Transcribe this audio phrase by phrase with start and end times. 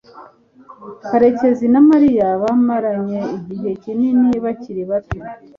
[1.07, 5.17] karekezi na mariya bamaranye igihe kinini bakiri bato